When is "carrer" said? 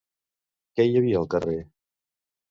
1.33-1.59